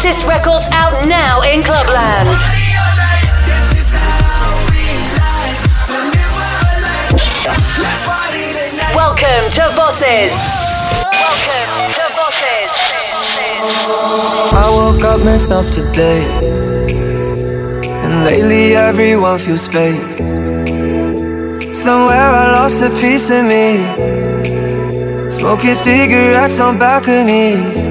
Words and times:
presents 0.00 0.22
hottest 0.22 0.26
records 0.26 0.66
out 0.72 1.08
now 1.08 1.42
in 1.42 1.62
Clubland. 1.62 2.28
Welcome 8.94 9.50
to 9.52 9.62
Vosses. 9.74 10.34
Welcome 11.12 11.92
to 11.94 12.06
Vosses. 12.16 12.72
I 14.52 14.70
woke 14.70 15.04
up 15.04 15.24
messed 15.24 15.50
up 15.50 15.66
today. 15.72 16.22
And 18.04 18.24
lately 18.24 18.76
everyone 18.76 19.38
feels 19.38 19.66
fake. 19.66 20.18
Somewhere 21.74 22.30
I 22.30 22.52
lost 22.52 22.82
a 22.82 22.90
piece 23.00 23.30
of 23.30 23.44
me. 23.44 23.78
Smoking 25.30 25.74
cigarettes 25.74 26.60
on 26.60 26.78
balconies. 26.78 27.87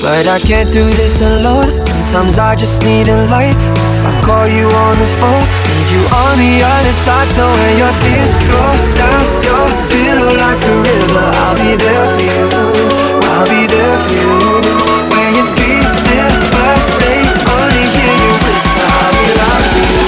But 0.00 0.30
I 0.30 0.38
can't 0.38 0.70
do 0.72 0.86
this 0.94 1.20
alone. 1.20 1.74
Sometimes 1.84 2.38
I 2.38 2.54
just 2.54 2.82
need 2.82 3.08
a 3.08 3.18
light. 3.26 3.58
I 4.06 4.14
call 4.22 4.46
you 4.46 4.70
on 4.86 4.94
the 4.94 5.10
phone, 5.18 5.42
need 5.74 5.90
you 5.90 6.02
on 6.14 6.38
the 6.38 6.62
other 6.62 6.94
side. 6.94 7.26
So 7.28 7.42
when 7.42 7.74
your 7.82 7.92
tears 7.98 8.32
roll 8.46 8.78
down 8.94 9.26
your 9.42 9.66
pillow 9.90 10.32
like 10.38 10.62
a 10.62 10.74
river, 10.86 11.26
I'll 11.42 11.58
be 11.58 11.74
there 11.74 12.06
for 12.14 12.22
you. 12.22 12.46
I'll 13.26 13.48
be 13.50 13.66
there 13.66 13.98
for 14.06 14.14
you. 14.14 14.34
When 15.10 15.28
you're 15.34 15.50
screaming, 15.50 16.38
but 16.54 16.78
they 17.02 17.18
only 17.58 17.84
hear 17.90 18.14
you 18.22 18.32
whisper, 18.46 18.86
I'll 18.86 19.12
be 19.18 19.26
loud 19.34 19.62
for 19.66 19.82
you. 19.82 20.06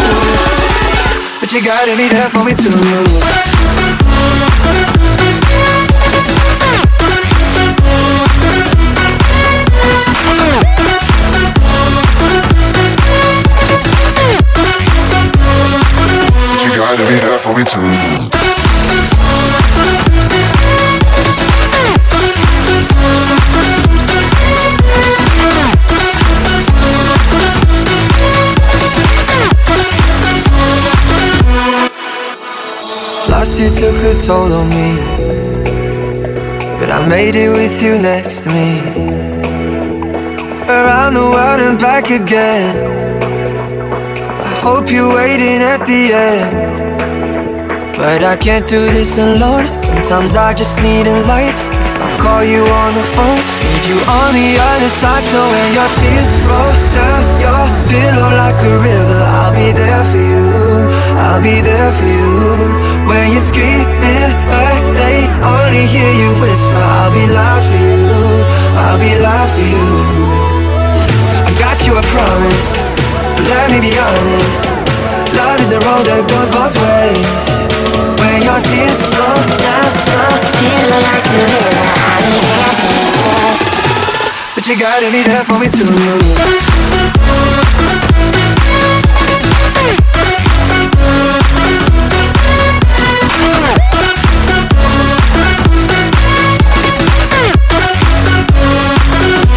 But 1.42 1.50
you 1.50 1.60
gotta 1.66 1.94
be 1.98 2.06
there 2.08 2.30
for 2.30 2.46
me 2.46 2.54
too. 2.54 3.79
You 17.00 17.06
gotta 17.06 17.14
be 17.14 17.20
there 17.20 17.38
for 17.38 17.56
me 17.56 17.64
too. 17.64 18.40
Year 33.60 33.70
took 33.72 33.96
a 34.04 34.14
toll 34.14 34.52
on 34.54 34.68
me. 34.70 34.96
But 36.78 36.90
I 36.90 37.06
made 37.06 37.36
it 37.36 37.50
with 37.50 37.82
you 37.82 37.98
next 37.98 38.44
to 38.44 38.48
me. 38.48 38.80
Around 40.66 41.12
the 41.14 41.20
world 41.20 41.60
and 41.60 41.78
back 41.78 42.08
again. 42.08 42.76
I 44.22 44.48
hope 44.62 44.90
you're 44.90 45.14
waiting 45.14 45.60
at 45.60 45.84
the 45.84 46.12
end. 46.14 46.59
But 48.00 48.24
I 48.24 48.34
can't 48.34 48.64
do 48.64 48.80
this 48.96 49.20
alone. 49.20 49.68
Sometimes 50.08 50.32
I 50.32 50.56
just 50.56 50.80
need 50.80 51.04
a 51.04 51.20
light. 51.28 51.52
If 51.52 52.00
I 52.00 52.08
call 52.16 52.40
you 52.40 52.64
on 52.64 52.96
the 52.96 53.04
phone, 53.12 53.44
need 53.60 53.84
you 53.84 54.00
on 54.08 54.32
the 54.32 54.56
other 54.56 54.88
side. 54.88 55.20
So 55.28 55.36
when 55.36 55.68
your 55.76 55.90
tears 56.00 56.32
roll 56.48 56.72
down 56.96 57.22
your 57.44 57.64
pillow 57.92 58.32
like 58.40 58.56
a 58.56 58.72
river, 58.80 59.20
I'll 59.36 59.52
be 59.52 59.76
there 59.76 60.00
for 60.08 60.16
you. 60.16 60.48
I'll 61.28 61.44
be 61.44 61.60
there 61.60 61.92
for 61.92 62.08
you. 62.08 62.32
When 63.04 63.36
you're 63.36 63.44
screaming, 63.44 64.32
but 64.48 64.80
they 64.96 65.28
only 65.44 65.84
hear 65.84 66.08
you 66.08 66.32
whisper, 66.40 66.72
I'll 66.72 67.12
be 67.12 67.28
loud 67.28 67.62
for 67.68 67.78
you. 67.84 68.00
I'll 68.80 68.96
be 68.96 69.12
loud 69.20 69.48
for 69.52 69.60
you. 69.60 69.88
I 71.44 71.52
got 71.60 71.76
you 71.84 72.00
a 72.00 72.04
promise. 72.08 72.68
Let 73.44 73.68
me 73.68 73.84
be 73.84 73.92
honest. 73.92 74.72
Love 75.36 75.60
is 75.60 75.72
a 75.76 75.80
road 75.84 76.08
that 76.08 76.24
goes 76.32 76.48
both 76.48 76.72
ways. 76.80 77.79
Your 78.42 78.58
tears 78.62 78.98
roll 79.00 79.36
down 79.60 79.92
your 80.08 80.32
pillow 80.56 81.00
like 81.00 81.26
a 81.26 81.36
river, 81.36 81.76
I'll 82.08 82.24
be 82.24 82.36
there. 82.40 82.72
But 84.54 84.64
you 84.66 84.76
gotta 84.78 85.10
be 85.12 85.22
there 85.22 85.44
for 85.44 85.58
me 85.60 85.68
too. 85.68 85.84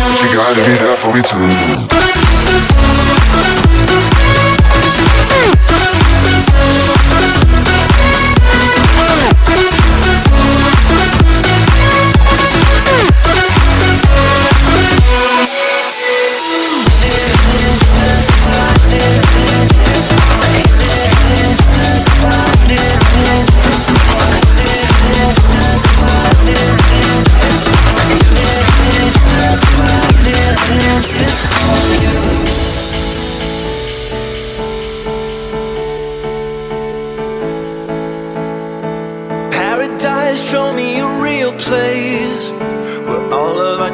But 0.09 0.19
you 0.22 0.27
gotta 0.35 0.61
be 0.61 0.73
there 0.77 0.97
for 0.97 1.13
me 1.13 1.22
too. 1.22 1.92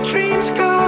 Dreams 0.03 0.51
go 0.51 0.78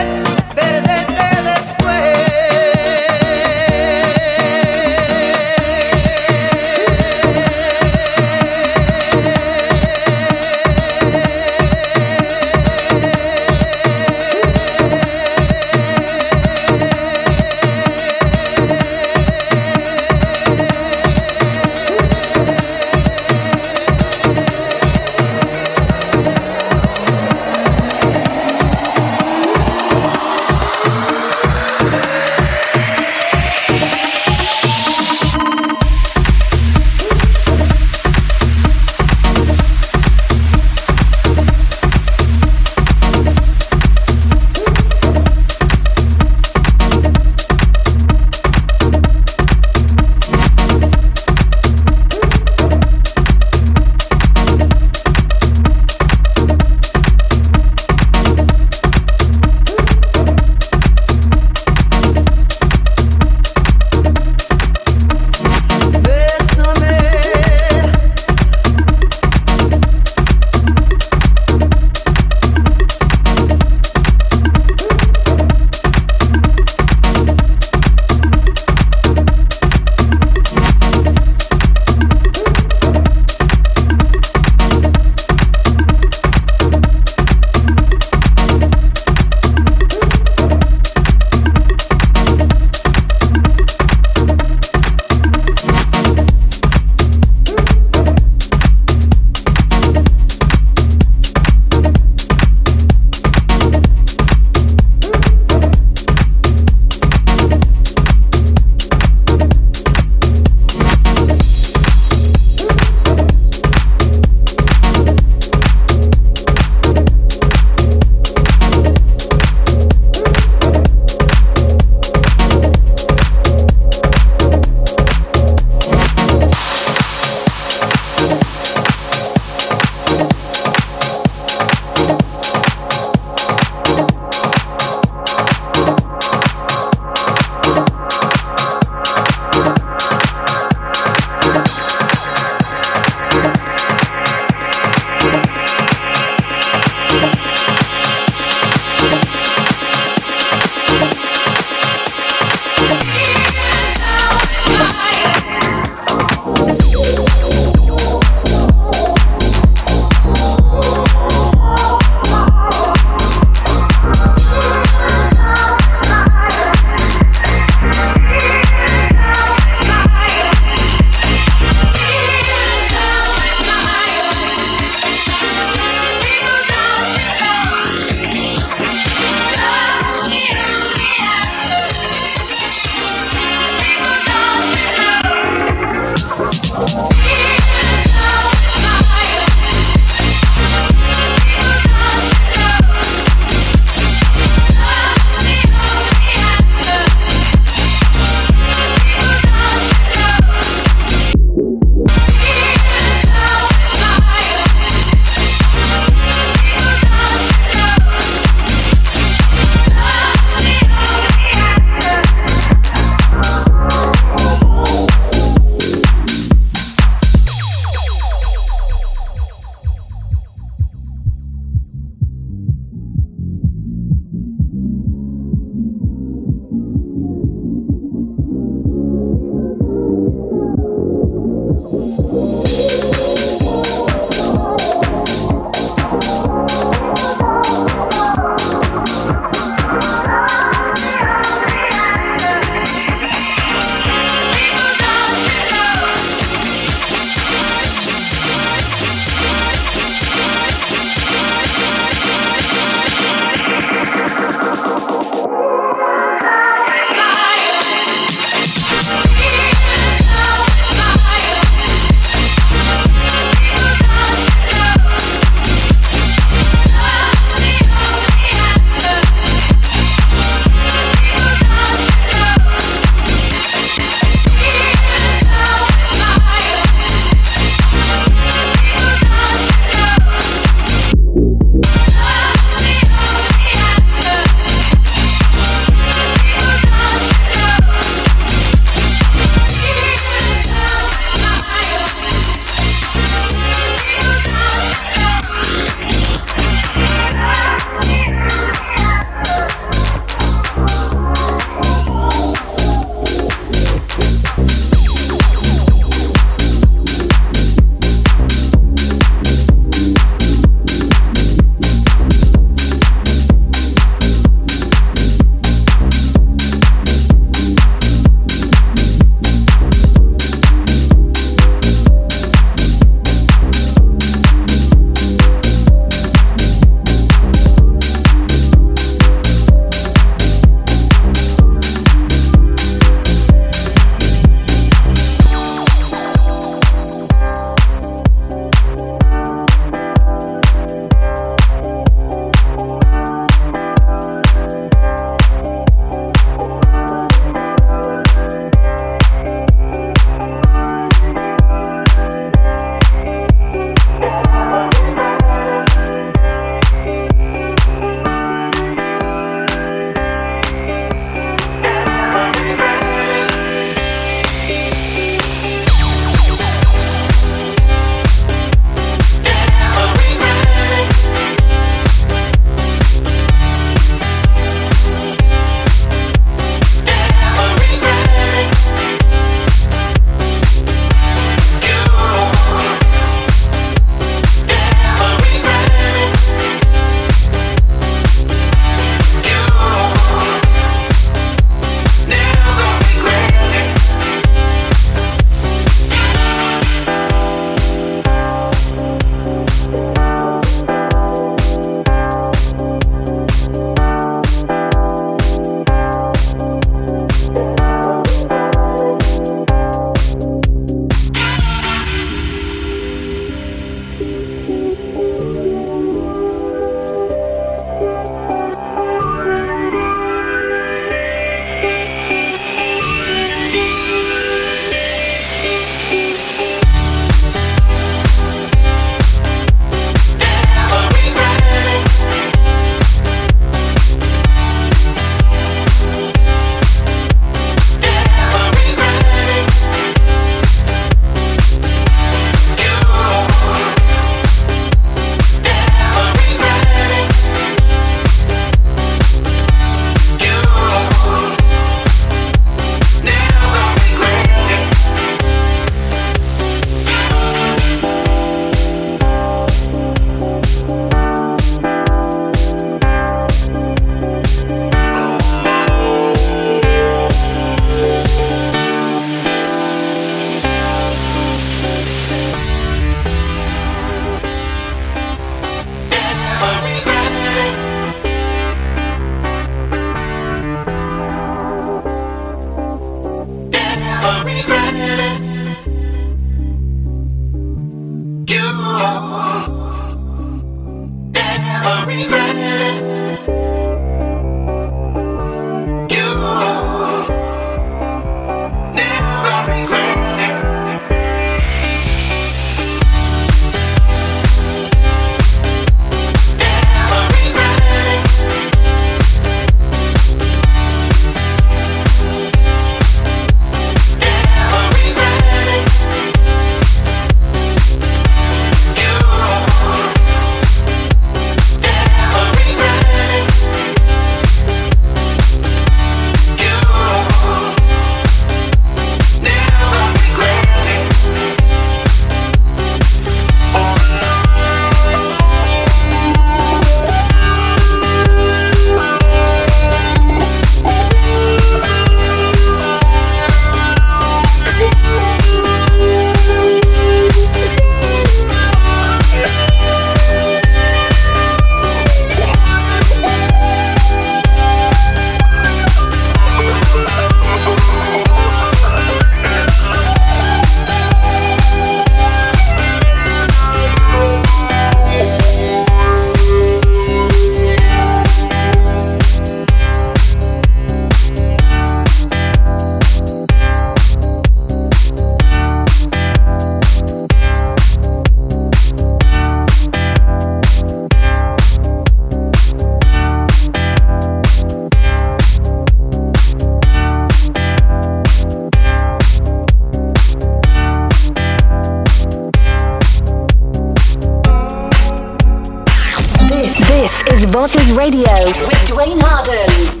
Voices 597.45 597.91
Radio 597.93 598.29
with 598.67 598.77
Dwayne 598.87 599.19
Harden. 599.21 600.00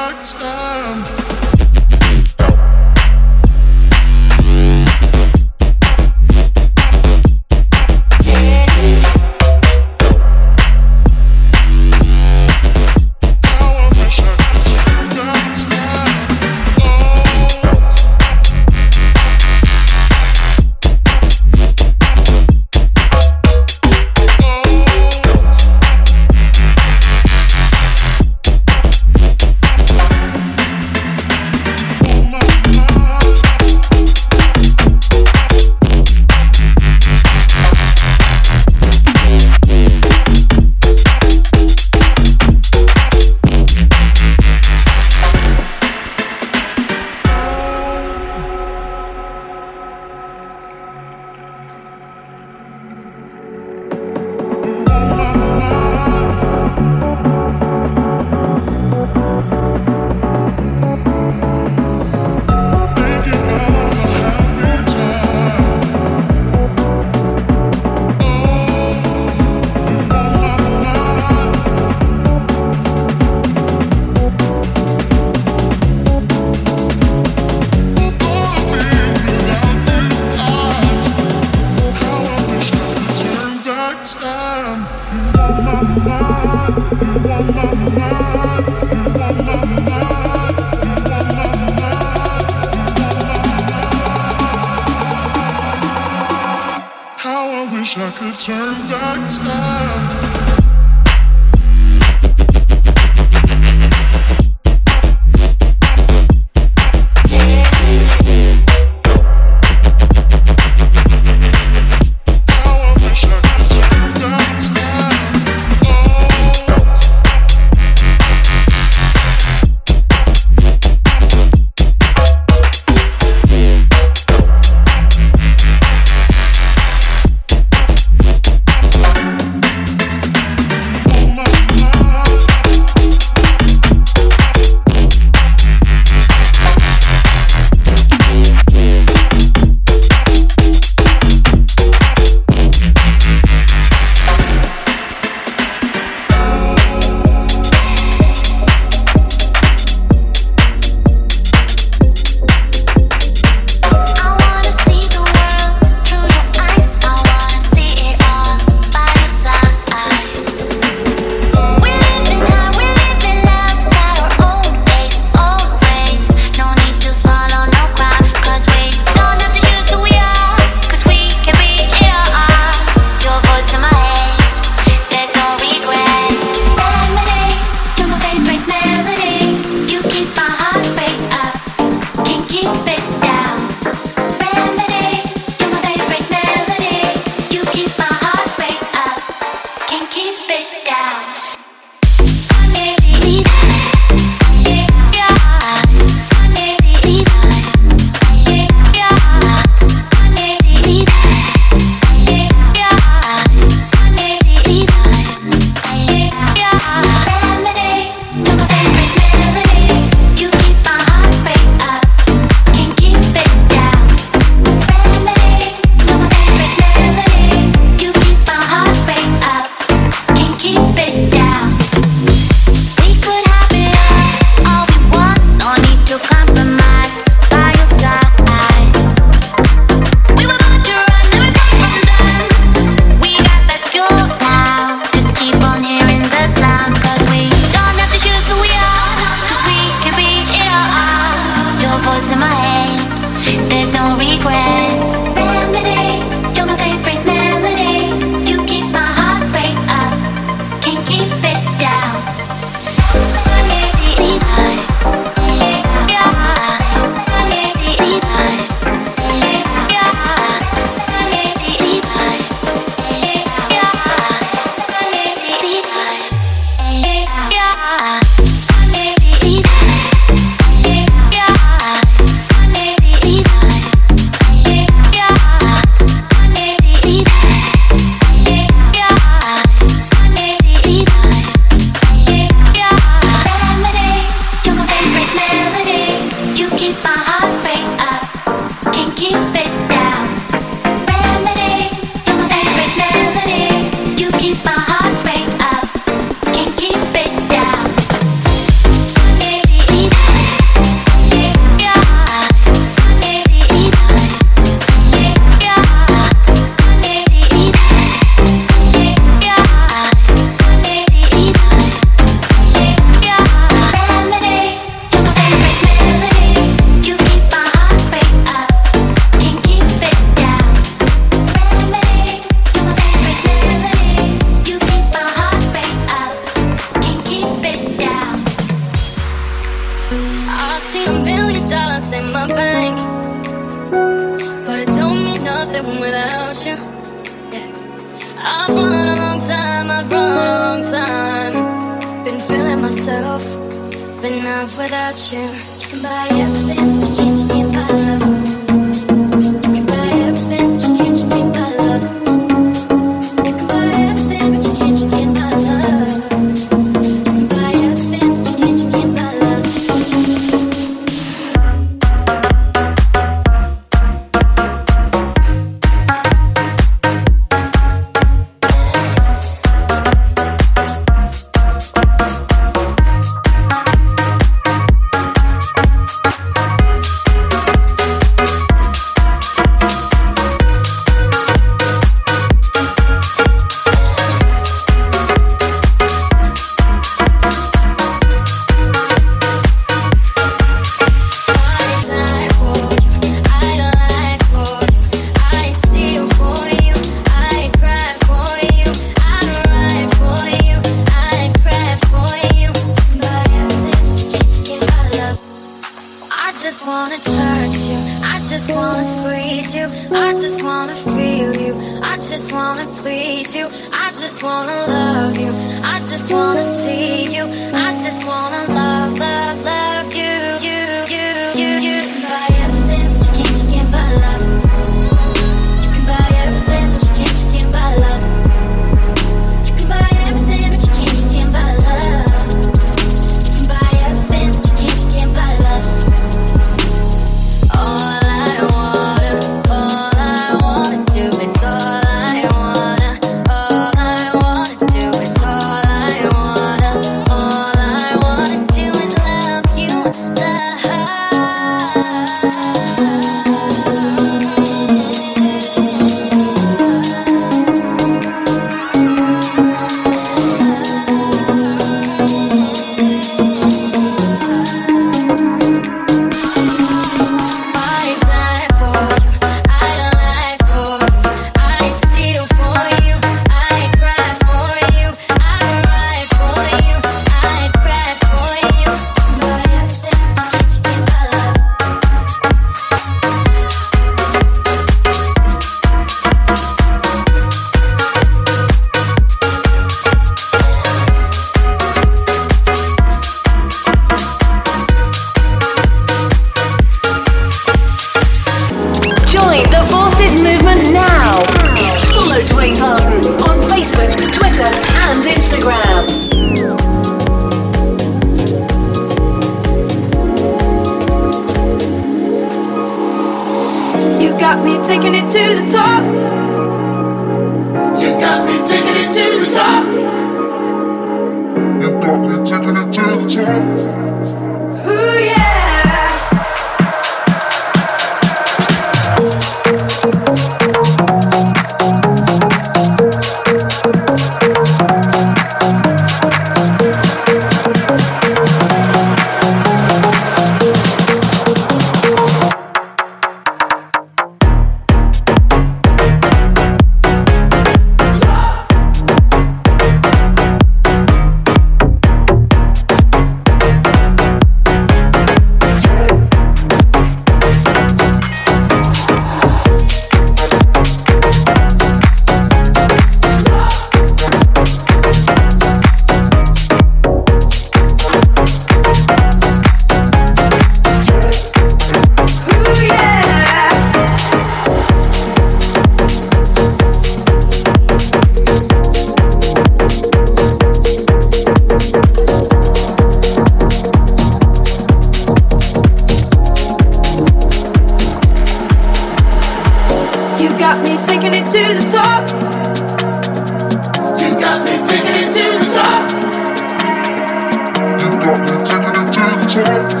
She's 599.53 600.00